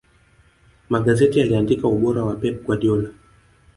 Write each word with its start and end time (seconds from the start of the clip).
magazeti 0.89 1.39
yaliandika 1.39 1.87
ubora 1.87 2.21
wa 2.27 2.35
pep 2.35 2.55
guardiola 2.65 3.09